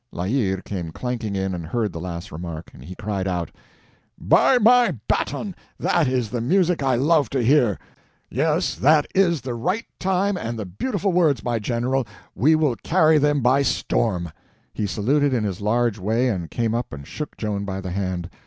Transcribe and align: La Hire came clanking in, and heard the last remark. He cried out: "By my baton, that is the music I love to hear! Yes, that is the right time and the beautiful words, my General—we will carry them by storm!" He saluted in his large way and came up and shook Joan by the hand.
La 0.11 0.23
Hire 0.23 0.63
came 0.65 0.89
clanking 0.91 1.35
in, 1.35 1.53
and 1.53 1.67
heard 1.67 1.93
the 1.93 1.99
last 1.99 2.31
remark. 2.31 2.71
He 2.81 2.95
cried 2.95 3.27
out: 3.27 3.51
"By 4.17 4.57
my 4.57 4.95
baton, 5.07 5.53
that 5.79 6.07
is 6.07 6.31
the 6.31 6.41
music 6.41 6.81
I 6.81 6.95
love 6.95 7.29
to 7.29 7.43
hear! 7.43 7.77
Yes, 8.27 8.73
that 8.73 9.05
is 9.13 9.41
the 9.41 9.53
right 9.53 9.85
time 9.99 10.37
and 10.37 10.57
the 10.57 10.65
beautiful 10.65 11.11
words, 11.13 11.43
my 11.43 11.59
General—we 11.59 12.55
will 12.55 12.77
carry 12.77 13.19
them 13.19 13.41
by 13.41 13.61
storm!" 13.61 14.31
He 14.73 14.87
saluted 14.87 15.35
in 15.35 15.43
his 15.43 15.61
large 15.61 15.99
way 15.99 16.29
and 16.29 16.49
came 16.49 16.73
up 16.73 16.93
and 16.93 17.05
shook 17.05 17.37
Joan 17.37 17.63
by 17.63 17.79
the 17.79 17.91
hand. 17.91 18.31